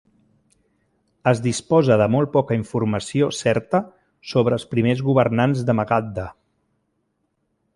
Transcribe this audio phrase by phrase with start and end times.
[1.31, 3.83] Es disposa de molt poca informació certa
[4.31, 6.25] sobre els primers governants de Magadha.